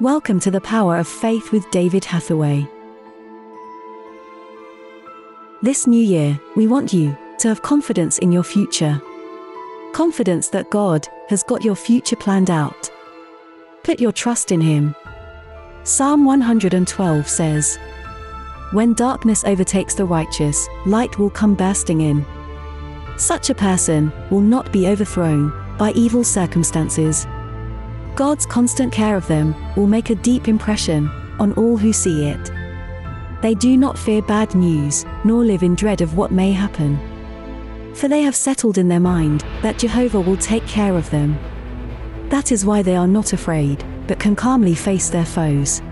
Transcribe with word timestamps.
Welcome 0.00 0.40
to 0.40 0.50
the 0.50 0.60
Power 0.60 0.96
of 0.96 1.06
Faith 1.06 1.52
with 1.52 1.70
David 1.70 2.04
Hathaway. 2.04 2.66
This 5.62 5.86
new 5.86 6.02
year, 6.02 6.40
we 6.56 6.66
want 6.66 6.92
you 6.92 7.16
to 7.38 7.46
have 7.46 7.62
confidence 7.62 8.18
in 8.18 8.32
your 8.32 8.42
future. 8.42 9.00
Confidence 9.92 10.48
that 10.48 10.68
God 10.68 11.06
has 11.28 11.44
got 11.44 11.62
your 11.62 11.76
future 11.76 12.16
planned 12.16 12.50
out. 12.50 12.90
Put 13.84 14.00
your 14.00 14.10
trust 14.10 14.50
in 14.50 14.60
Him. 14.60 14.96
Psalm 15.84 16.24
112 16.24 17.28
says, 17.28 17.78
When 18.72 18.94
darkness 18.94 19.44
overtakes 19.44 19.94
the 19.94 20.06
righteous, 20.06 20.66
light 20.86 21.20
will 21.20 21.30
come 21.30 21.54
bursting 21.54 22.00
in. 22.00 22.26
Such 23.16 23.48
a 23.48 23.54
person 23.54 24.12
will 24.28 24.40
not 24.40 24.72
be 24.72 24.88
overthrown 24.88 25.52
by 25.78 25.92
evil 25.92 26.24
circumstances. 26.24 27.28
God's 28.16 28.46
constant 28.46 28.92
care 28.92 29.16
of 29.16 29.26
them 29.26 29.56
will 29.74 29.88
make 29.88 30.10
a 30.10 30.14
deep 30.14 30.46
impression 30.46 31.08
on 31.40 31.52
all 31.54 31.76
who 31.76 31.92
see 31.92 32.26
it. 32.26 32.52
They 33.42 33.54
do 33.54 33.76
not 33.76 33.98
fear 33.98 34.22
bad 34.22 34.54
news, 34.54 35.04
nor 35.24 35.44
live 35.44 35.64
in 35.64 35.74
dread 35.74 36.00
of 36.00 36.16
what 36.16 36.30
may 36.30 36.52
happen. 36.52 36.98
For 37.94 38.06
they 38.06 38.22
have 38.22 38.36
settled 38.36 38.78
in 38.78 38.88
their 38.88 39.00
mind 39.00 39.44
that 39.62 39.78
Jehovah 39.78 40.20
will 40.20 40.36
take 40.36 40.66
care 40.66 40.96
of 40.96 41.10
them. 41.10 41.36
That 42.28 42.52
is 42.52 42.64
why 42.64 42.82
they 42.82 42.94
are 42.94 43.08
not 43.08 43.32
afraid, 43.32 43.84
but 44.06 44.20
can 44.20 44.36
calmly 44.36 44.76
face 44.76 45.10
their 45.10 45.26
foes. 45.26 45.82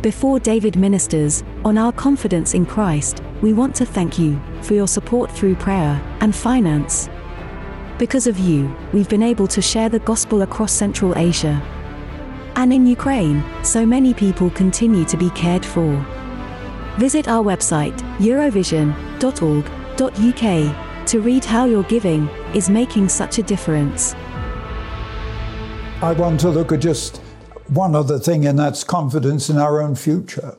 Before 0.00 0.38
David 0.38 0.76
ministers 0.76 1.44
on 1.64 1.76
our 1.76 1.92
confidence 1.92 2.54
in 2.54 2.64
Christ, 2.64 3.22
we 3.42 3.52
want 3.52 3.74
to 3.76 3.86
thank 3.86 4.18
you 4.18 4.40
for 4.62 4.74
your 4.74 4.88
support 4.88 5.30
through 5.30 5.56
prayer 5.56 6.02
and 6.20 6.34
finance. 6.34 7.08
Because 7.98 8.26
of 8.26 8.38
you, 8.38 8.74
we've 8.92 9.08
been 9.08 9.22
able 9.22 9.46
to 9.46 9.62
share 9.62 9.88
the 9.88 10.00
gospel 10.00 10.42
across 10.42 10.72
Central 10.72 11.16
Asia. 11.16 11.62
And 12.56 12.72
in 12.72 12.86
Ukraine, 12.86 13.44
so 13.62 13.86
many 13.86 14.12
people 14.12 14.50
continue 14.50 15.04
to 15.04 15.16
be 15.16 15.30
cared 15.30 15.64
for. 15.64 16.04
Visit 16.98 17.28
our 17.28 17.44
website, 17.44 17.96
eurovision.org.uk, 18.18 21.06
to 21.06 21.20
read 21.20 21.44
how 21.44 21.66
your 21.66 21.84
giving 21.84 22.28
is 22.52 22.68
making 22.68 23.08
such 23.08 23.38
a 23.38 23.42
difference. 23.42 24.14
I 26.02 26.12
want 26.16 26.40
to 26.40 26.50
look 26.50 26.72
at 26.72 26.80
just 26.80 27.18
one 27.68 27.94
other 27.94 28.18
thing, 28.18 28.46
and 28.46 28.58
that's 28.58 28.82
confidence 28.82 29.50
in 29.50 29.58
our 29.58 29.80
own 29.80 29.94
future. 29.94 30.56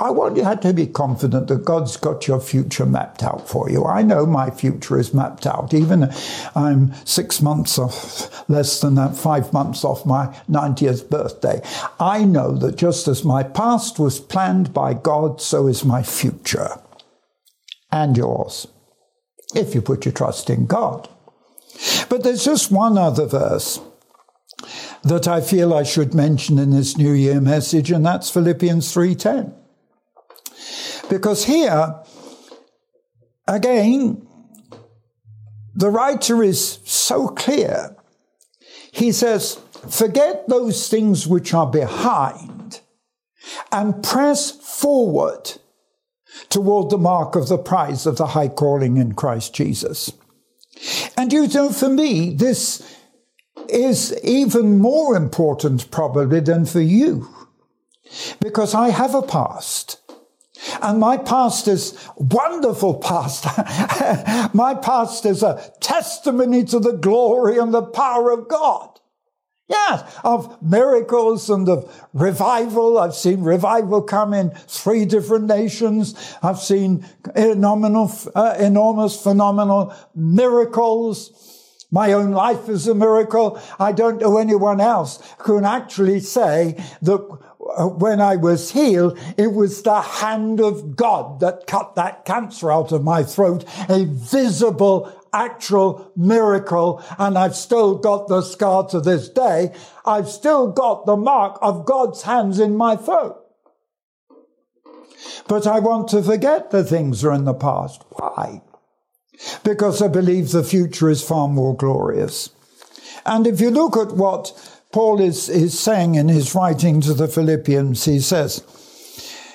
I 0.00 0.10
want 0.10 0.36
you 0.36 0.44
to 0.44 0.72
be 0.72 0.86
confident 0.86 1.48
that 1.48 1.64
God's 1.64 1.96
got 1.96 2.28
your 2.28 2.40
future 2.40 2.86
mapped 2.86 3.24
out 3.24 3.48
for 3.48 3.68
you. 3.68 3.84
I 3.84 4.02
know 4.02 4.26
my 4.26 4.48
future 4.48 4.96
is 4.96 5.12
mapped 5.12 5.44
out. 5.44 5.74
Even 5.74 6.12
I'm 6.54 6.94
six 7.04 7.42
months 7.42 7.80
off, 7.80 8.48
less 8.48 8.80
than 8.80 8.94
that, 8.94 9.16
five 9.16 9.52
months 9.52 9.84
off 9.84 10.06
my 10.06 10.26
90th 10.48 11.10
birthday. 11.10 11.60
I 11.98 12.24
know 12.24 12.52
that 12.58 12.76
just 12.76 13.08
as 13.08 13.24
my 13.24 13.42
past 13.42 13.98
was 13.98 14.20
planned 14.20 14.72
by 14.72 14.94
God, 14.94 15.40
so 15.40 15.66
is 15.66 15.84
my 15.84 16.04
future. 16.04 16.80
And 17.90 18.16
yours. 18.16 18.68
If 19.56 19.74
you 19.74 19.82
put 19.82 20.04
your 20.04 20.12
trust 20.12 20.48
in 20.48 20.66
God. 20.66 21.08
But 22.08 22.22
there's 22.22 22.44
just 22.44 22.70
one 22.70 22.98
other 22.98 23.26
verse 23.26 23.80
that 25.02 25.26
I 25.26 25.40
feel 25.40 25.74
I 25.74 25.82
should 25.82 26.14
mention 26.14 26.58
in 26.58 26.70
this 26.70 26.96
New 26.96 27.12
Year 27.12 27.40
message, 27.40 27.90
and 27.90 28.06
that's 28.06 28.30
Philippians 28.30 28.92
3:10. 28.92 29.57
Because 31.08 31.44
here, 31.44 31.96
again, 33.46 34.26
the 35.74 35.90
writer 35.90 36.42
is 36.42 36.80
so 36.84 37.28
clear. 37.28 37.96
He 38.92 39.12
says, 39.12 39.60
Forget 39.88 40.48
those 40.48 40.88
things 40.88 41.26
which 41.26 41.54
are 41.54 41.70
behind 41.70 42.80
and 43.70 44.02
press 44.02 44.50
forward 44.50 45.52
toward 46.48 46.90
the 46.90 46.98
mark 46.98 47.36
of 47.36 47.48
the 47.48 47.58
prize 47.58 48.06
of 48.06 48.16
the 48.16 48.28
high 48.28 48.48
calling 48.48 48.96
in 48.96 49.14
Christ 49.14 49.54
Jesus. 49.54 50.12
And 51.16 51.32
you 51.32 51.46
know, 51.48 51.70
for 51.70 51.88
me, 51.88 52.34
this 52.34 52.96
is 53.68 54.18
even 54.24 54.78
more 54.78 55.16
important 55.16 55.90
probably 55.90 56.40
than 56.40 56.64
for 56.64 56.80
you 56.80 57.28
because 58.40 58.74
I 58.74 58.90
have 58.90 59.14
a 59.14 59.22
past. 59.22 59.87
And 60.82 61.00
my 61.00 61.16
past 61.16 61.68
is 61.68 61.98
wonderful 62.16 62.94
past. 62.94 63.44
my 64.54 64.74
past 64.74 65.26
is 65.26 65.42
a 65.42 65.72
testimony 65.80 66.64
to 66.64 66.78
the 66.78 66.92
glory 66.92 67.58
and 67.58 67.72
the 67.72 67.82
power 67.82 68.30
of 68.30 68.48
God. 68.48 68.98
Yes, 69.68 70.18
of 70.24 70.62
miracles 70.62 71.50
and 71.50 71.68
of 71.68 72.08
revival. 72.14 72.98
I've 72.98 73.14
seen 73.14 73.42
revival 73.42 74.00
come 74.00 74.32
in 74.32 74.50
three 74.50 75.04
different 75.04 75.44
nations. 75.44 76.14
I've 76.42 76.58
seen 76.58 77.04
enormous, 77.36 78.26
uh, 78.34 78.56
enormous 78.58 79.22
phenomenal 79.22 79.94
miracles. 80.14 81.44
My 81.90 82.12
own 82.14 82.30
life 82.30 82.70
is 82.70 82.88
a 82.88 82.94
miracle. 82.94 83.60
I 83.78 83.92
don't 83.92 84.20
know 84.20 84.38
anyone 84.38 84.80
else 84.80 85.22
who 85.40 85.56
can 85.56 85.66
actually 85.66 86.20
say 86.20 86.82
that 87.02 87.38
Uh, 87.78 87.86
when 87.86 88.20
I 88.20 88.34
was 88.34 88.72
healed, 88.72 89.16
it 89.36 89.52
was 89.52 89.82
the 89.82 90.00
hand 90.00 90.60
of 90.60 90.96
God 90.96 91.38
that 91.40 91.68
cut 91.68 91.94
that 91.94 92.24
cancer 92.24 92.72
out 92.72 92.90
of 92.90 93.04
my 93.04 93.22
throat, 93.22 93.64
a 93.88 94.04
visible, 94.04 95.12
actual 95.32 96.10
miracle. 96.16 97.04
And 97.18 97.38
I've 97.38 97.54
still 97.54 97.94
got 97.94 98.26
the 98.26 98.42
scar 98.42 98.88
to 98.88 99.00
this 99.00 99.28
day. 99.28 99.72
I've 100.04 100.28
still 100.28 100.72
got 100.72 101.06
the 101.06 101.16
mark 101.16 101.58
of 101.62 101.86
God's 101.86 102.22
hands 102.22 102.58
in 102.58 102.76
my 102.76 102.96
throat. 102.96 103.36
But 105.46 105.66
I 105.66 105.78
want 105.78 106.08
to 106.08 106.22
forget 106.22 106.70
the 106.70 106.82
things 106.82 107.20
that 107.20 107.28
are 107.28 107.34
in 107.34 107.44
the 107.44 107.54
past. 107.54 108.02
Why? 108.10 108.62
Because 109.62 110.02
I 110.02 110.08
believe 110.08 110.50
the 110.50 110.64
future 110.64 111.08
is 111.08 111.22
far 111.22 111.46
more 111.46 111.76
glorious. 111.76 112.50
And 113.24 113.46
if 113.46 113.60
you 113.60 113.70
look 113.70 113.96
at 113.96 114.16
what 114.16 114.77
Paul 114.92 115.20
is, 115.20 115.48
is 115.48 115.78
saying 115.78 116.14
in 116.14 116.28
his 116.28 116.54
writing 116.54 117.00
to 117.02 117.14
the 117.14 117.28
Philippians, 117.28 118.04
he 118.04 118.20
says 118.20 118.64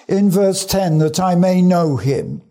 in 0.08 0.30
verse 0.30 0.66
10 0.66 1.00
that 1.00 1.20
I 1.20 1.36
may 1.36 1.62
know 1.62 1.98
him 1.98 2.42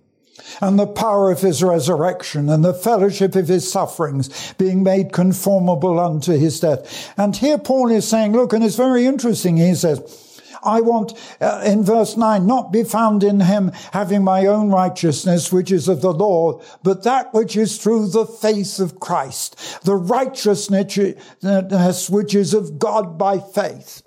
and 0.60 0.78
the 0.78 0.86
power 0.86 1.30
of 1.30 1.40
his 1.40 1.62
resurrection 1.62 2.48
and 2.48 2.64
the 2.64 2.74
fellowship 2.74 3.34
of 3.36 3.48
his 3.48 3.70
sufferings, 3.70 4.54
being 4.54 4.82
made 4.82 5.12
conformable 5.12 5.98
unto 5.98 6.32
his 6.32 6.60
death. 6.60 7.12
And 7.16 7.36
here 7.36 7.58
Paul 7.58 7.90
is 7.90 8.08
saying, 8.08 8.32
look, 8.32 8.52
and 8.52 8.64
it's 8.64 8.76
very 8.76 9.06
interesting. 9.06 9.56
He 9.56 9.74
says, 9.74 10.31
I 10.62 10.80
want, 10.80 11.14
uh, 11.40 11.62
in 11.64 11.84
verse 11.84 12.16
9, 12.16 12.46
not 12.46 12.72
be 12.72 12.84
found 12.84 13.24
in 13.24 13.40
him 13.40 13.72
having 13.92 14.22
my 14.22 14.46
own 14.46 14.70
righteousness, 14.70 15.52
which 15.52 15.72
is 15.72 15.88
of 15.88 16.00
the 16.00 16.12
law, 16.12 16.60
but 16.82 17.04
that 17.04 17.34
which 17.34 17.56
is 17.56 17.78
through 17.78 18.08
the 18.08 18.26
faith 18.26 18.78
of 18.78 19.00
Christ, 19.00 19.84
the 19.84 19.96
righteousness 19.96 22.10
which 22.10 22.34
is 22.34 22.54
of 22.54 22.78
God 22.78 23.18
by 23.18 23.38
faith, 23.38 24.02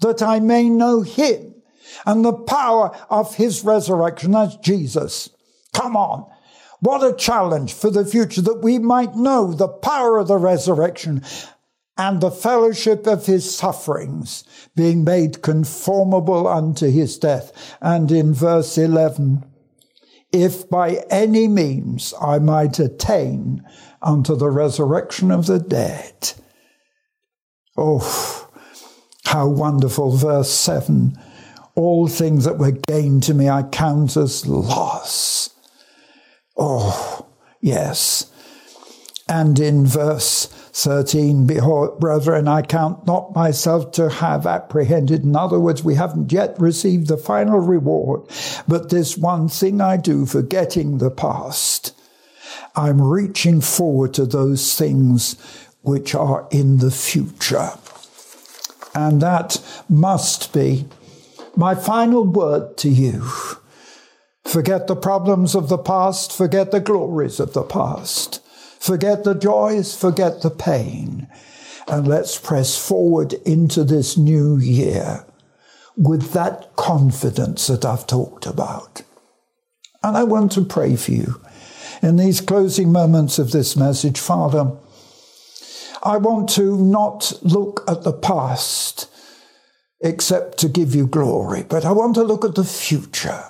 that 0.00 0.22
I 0.22 0.40
may 0.40 0.68
know 0.68 1.02
him 1.02 1.54
and 2.04 2.24
the 2.24 2.32
power 2.32 2.96
of 3.10 3.36
his 3.36 3.64
resurrection. 3.64 4.32
That's 4.32 4.56
Jesus. 4.56 5.30
Come 5.72 5.96
on. 5.96 6.26
What 6.80 7.02
a 7.02 7.16
challenge 7.16 7.72
for 7.72 7.90
the 7.90 8.04
future 8.04 8.42
that 8.42 8.62
we 8.62 8.78
might 8.78 9.14
know 9.14 9.52
the 9.52 9.68
power 9.68 10.18
of 10.18 10.28
the 10.28 10.36
resurrection 10.36 11.22
and 11.98 12.20
the 12.20 12.30
fellowship 12.30 13.06
of 13.06 13.26
his 13.26 13.56
sufferings, 13.56 14.44
being 14.74 15.04
made 15.04 15.42
conformable 15.42 16.46
unto 16.46 16.90
his 16.90 17.18
death. 17.18 17.76
And 17.80 18.12
in 18.12 18.34
verse 18.34 18.76
11, 18.76 19.44
if 20.32 20.68
by 20.68 21.04
any 21.10 21.48
means 21.48 22.12
I 22.20 22.38
might 22.38 22.78
attain 22.78 23.64
unto 24.02 24.36
the 24.36 24.50
resurrection 24.50 25.30
of 25.30 25.46
the 25.46 25.58
dead. 25.58 26.32
Oh, 27.76 28.50
how 29.24 29.48
wonderful. 29.48 30.16
Verse 30.16 30.50
7 30.50 31.18
All 31.74 32.06
things 32.08 32.44
that 32.44 32.58
were 32.58 32.72
gained 32.72 33.22
to 33.24 33.34
me 33.34 33.48
I 33.48 33.62
count 33.64 34.16
as 34.16 34.46
loss. 34.46 35.50
Oh, 36.56 37.26
yes. 37.60 38.30
And 39.28 39.58
in 39.58 39.86
verse 39.86 40.48
13, 40.76 41.46
Behold, 41.46 41.98
brethren, 41.98 42.46
I 42.46 42.60
count 42.60 43.06
not 43.06 43.34
myself 43.34 43.92
to 43.92 44.10
have 44.10 44.46
apprehended. 44.46 45.24
In 45.24 45.34
other 45.34 45.58
words, 45.58 45.82
we 45.82 45.94
haven't 45.94 46.32
yet 46.32 46.54
received 46.60 47.08
the 47.08 47.16
final 47.16 47.60
reward, 47.60 48.20
but 48.68 48.90
this 48.90 49.16
one 49.16 49.48
thing 49.48 49.80
I 49.80 49.96
do, 49.96 50.26
forgetting 50.26 50.98
the 50.98 51.10
past. 51.10 51.98
I'm 52.74 53.00
reaching 53.00 53.62
forward 53.62 54.12
to 54.14 54.26
those 54.26 54.76
things 54.76 55.36
which 55.80 56.14
are 56.14 56.46
in 56.50 56.76
the 56.76 56.90
future. 56.90 57.70
And 58.94 59.22
that 59.22 59.62
must 59.88 60.52
be 60.52 60.84
my 61.56 61.74
final 61.74 62.22
word 62.22 62.76
to 62.78 62.90
you. 62.90 63.22
Forget 64.44 64.88
the 64.88 64.96
problems 64.96 65.54
of 65.54 65.70
the 65.70 65.78
past, 65.78 66.36
forget 66.36 66.70
the 66.70 66.80
glories 66.80 67.40
of 67.40 67.54
the 67.54 67.62
past. 67.62 68.42
Forget 68.78 69.24
the 69.24 69.34
joys, 69.34 69.96
forget 69.96 70.42
the 70.42 70.50
pain, 70.50 71.28
And 71.88 72.08
let's 72.08 72.38
press 72.38 72.76
forward 72.76 73.34
into 73.44 73.84
this 73.84 74.16
new 74.16 74.56
year 74.56 75.24
with 75.96 76.32
that 76.32 76.74
confidence 76.76 77.68
that 77.68 77.84
I've 77.84 78.06
talked 78.06 78.44
about. 78.44 79.02
And 80.02 80.16
I 80.16 80.24
want 80.24 80.52
to 80.52 80.64
pray 80.64 80.96
for 80.96 81.12
you 81.12 81.40
in 82.02 82.16
these 82.16 82.40
closing 82.40 82.92
moments 82.92 83.38
of 83.38 83.52
this 83.52 83.76
message, 83.76 84.18
Father. 84.18 84.72
I 86.02 86.18
want 86.18 86.48
to 86.50 86.76
not 86.76 87.32
look 87.42 87.84
at 87.88 88.02
the 88.02 88.12
past 88.12 89.08
except 90.00 90.58
to 90.58 90.68
give 90.68 90.94
you 90.94 91.06
glory, 91.06 91.64
but 91.68 91.84
I 91.84 91.92
want 91.92 92.14
to 92.16 92.22
look 92.22 92.44
at 92.44 92.54
the 92.54 92.64
future. 92.64 93.44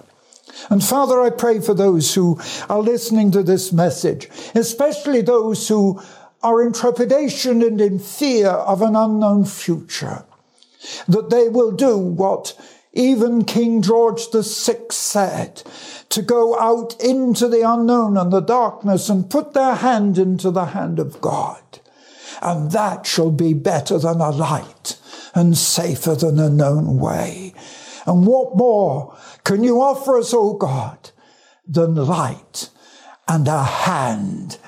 And 0.71 0.83
Father, 0.83 1.21
I 1.21 1.31
pray 1.31 1.61
for 1.61 1.75
those 1.75 2.15
who 2.15 2.41
are 2.69 2.81
listening 2.81 3.31
to 3.33 3.43
this 3.43 3.73
message, 3.73 4.29
especially 4.55 5.21
those 5.21 5.69
who 5.69 6.01
are 6.43 6.63
in 6.63 6.73
trepidation 6.73 7.63
and 7.63 7.81
in 7.81 7.99
fear 7.99 8.49
of 8.49 8.83
an 8.83 8.97
unknown 8.97 9.45
future, 9.45 10.25
that 11.09 11.31
they 11.31 11.49
will 11.49 11.73
do 11.73 11.97
what 11.97 12.57
even 12.97 13.45
King 13.45 13.83
George 13.83 14.31
VI 14.33 14.87
said, 14.91 15.63
to 16.09 16.23
go 16.23 16.59
out 16.59 16.99
into 16.99 17.47
the 17.47 17.61
unknown 17.61 18.17
and 18.17 18.33
the 18.33 18.41
darkness 18.41 19.11
and 19.11 19.31
put 19.31 19.53
their 19.53 19.75
hand 19.75 20.17
into 20.17 20.51
the 20.51 20.67
hand 20.67 20.99
of 20.99 21.21
God. 21.21 21.63
And 22.41 22.71
that 22.73 23.07
shall 23.07 23.31
be 23.31 23.53
better 23.53 23.99
than 23.99 24.21
a 24.21 24.31
light 24.31 24.99
and 25.35 25.59
safer 25.59 26.15
than 26.15 26.39
a 26.39 26.49
known 26.49 26.99
way. 26.99 27.46
And 28.07 28.27
what 28.27 28.57
more 28.57 29.17
can 29.45 29.65
you 29.65 29.81
offer 29.81 30.19
us, 30.19 30.33
O 30.33 30.55
God, 30.55 31.11
than 31.67 31.95
light 31.97 32.71
and 33.29 33.47
a 33.49 33.63
hand 33.65 34.59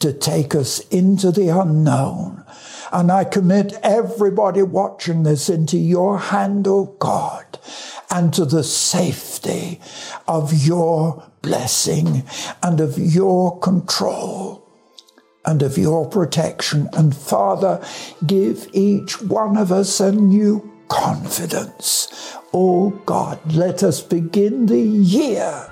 to 0.00 0.12
take 0.12 0.54
us 0.54 0.80
into 0.88 1.32
the 1.32 1.48
unknown? 1.48 2.44
And 2.92 3.10
I 3.10 3.24
commit 3.24 3.72
everybody 3.82 4.62
watching 4.62 5.22
this 5.22 5.48
into 5.48 5.78
your 5.78 6.18
hand, 6.18 6.68
O 6.68 6.94
God, 6.98 7.58
and 8.10 8.34
to 8.34 8.44
the 8.44 8.62
safety 8.62 9.80
of 10.28 10.52
your 10.52 11.30
blessing 11.40 12.24
and 12.62 12.80
of 12.80 12.98
your 12.98 13.58
control 13.60 14.68
and 15.46 15.62
of 15.62 15.78
your 15.78 16.06
protection. 16.08 16.90
And 16.92 17.16
Father, 17.16 17.82
give 18.26 18.68
each 18.72 19.22
one 19.22 19.56
of 19.56 19.72
us 19.72 19.98
a 19.98 20.12
new 20.12 20.70
confidence. 20.88 22.11
Oh 22.54 22.90
God, 23.06 23.38
let 23.54 23.82
us 23.82 24.02
begin 24.02 24.66
the 24.66 24.78
year 24.78 25.70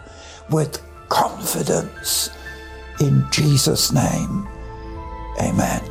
with 0.51 0.83
confidence. 1.11 2.31
In 3.01 3.25
Jesus' 3.31 3.93
name, 3.93 4.49
amen. 5.41 5.83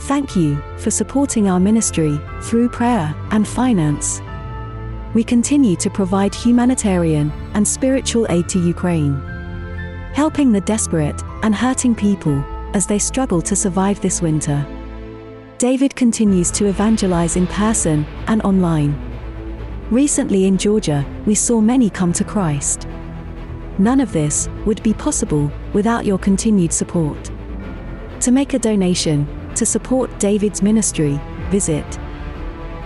Thank 0.00 0.34
you 0.34 0.60
for 0.78 0.90
supporting 0.90 1.48
our 1.48 1.60
ministry 1.60 2.18
through 2.42 2.70
prayer 2.70 3.14
and 3.30 3.46
finance. 3.46 4.20
We 5.14 5.22
continue 5.24 5.76
to 5.76 5.90
provide 5.90 6.34
humanitarian 6.34 7.30
and 7.54 7.68
spiritual 7.68 8.26
aid 8.30 8.48
to 8.48 8.58
Ukraine, 8.58 9.20
helping 10.14 10.52
the 10.52 10.60
desperate 10.62 11.22
and 11.42 11.54
hurting 11.54 11.94
people 11.94 12.42
as 12.74 12.86
they 12.86 12.98
struggle 12.98 13.42
to 13.42 13.54
survive 13.54 14.00
this 14.00 14.22
winter. 14.22 14.66
David 15.62 15.94
continues 15.94 16.50
to 16.50 16.66
evangelize 16.66 17.36
in 17.36 17.46
person 17.46 18.04
and 18.26 18.42
online. 18.42 18.98
Recently 19.92 20.46
in 20.46 20.58
Georgia, 20.58 21.06
we 21.24 21.36
saw 21.36 21.60
many 21.60 21.88
come 21.88 22.12
to 22.14 22.24
Christ. 22.24 22.88
None 23.78 24.00
of 24.00 24.12
this 24.12 24.48
would 24.66 24.82
be 24.82 24.92
possible 24.92 25.52
without 25.72 26.04
your 26.04 26.18
continued 26.18 26.72
support. 26.72 27.30
To 28.22 28.32
make 28.32 28.54
a 28.54 28.58
donation, 28.58 29.24
to 29.54 29.64
support 29.64 30.18
David's 30.18 30.62
ministry, 30.62 31.20
visit 31.50 31.86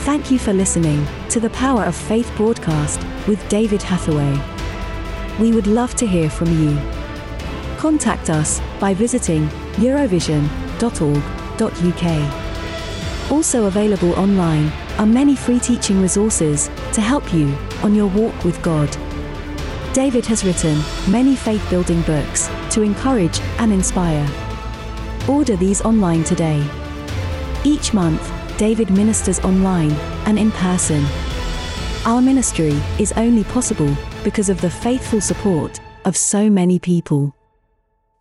Thank 0.05 0.31
you 0.31 0.39
for 0.39 0.53
listening 0.53 1.05
to 1.29 1.39
the 1.39 1.51
Power 1.51 1.83
of 1.83 1.95
Faith 1.95 2.31
broadcast 2.35 2.99
with 3.27 3.47
David 3.49 3.83
Hathaway. 3.83 4.39
We 5.39 5.53
would 5.53 5.67
love 5.67 5.93
to 5.95 6.07
hear 6.07 6.29
from 6.29 6.47
you. 6.59 6.77
Contact 7.77 8.29
us 8.29 8.59
by 8.79 8.93
visiting 8.93 9.47
eurovision.org.uk. 9.77 12.48
Also 13.31 13.65
available 13.65 14.13
online 14.13 14.71
are 14.97 15.05
many 15.05 15.35
free 15.35 15.59
teaching 15.59 16.01
resources 16.01 16.69
to 16.93 17.01
help 17.01 17.31
you 17.33 17.55
on 17.83 17.93
your 17.93 18.07
walk 18.07 18.43
with 18.43 18.59
God. 18.63 18.89
David 19.93 20.25
has 20.25 20.43
written 20.43 20.81
many 21.09 21.35
faith 21.35 21.67
building 21.69 22.01
books 22.01 22.49
to 22.71 22.81
encourage 22.81 23.39
and 23.59 23.71
inspire. 23.71 24.27
Order 25.27 25.55
these 25.55 25.81
online 25.81 26.23
today. 26.23 26.67
Each 27.63 27.93
month, 27.93 28.31
David 28.57 28.89
ministers 28.89 29.39
online 29.41 29.91
and 30.25 30.39
in 30.39 30.51
person. 30.51 31.05
Our 32.05 32.21
ministry 32.21 32.81
is 32.97 33.11
only 33.13 33.43
possible 33.43 33.95
because 34.23 34.49
of 34.49 34.59
the 34.59 34.69
faithful 34.69 35.21
support 35.21 35.79
of 36.05 36.17
so 36.17 36.49
many 36.49 36.79
people. 36.79 37.35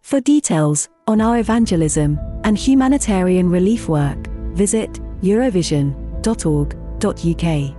For 0.02 0.20
details 0.20 0.88
on 1.06 1.20
our 1.20 1.38
evangelism 1.38 2.18
and 2.44 2.58
humanitarian 2.58 3.48
relief 3.50 3.88
work, 3.88 4.27
visit 4.58 5.00
eurovision.org.uk. 5.22 7.74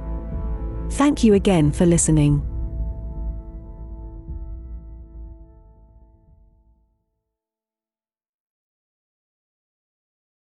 Thank 0.91 1.23
you 1.23 1.35
again 1.35 1.71
for 1.71 1.85
listening. 1.85 2.48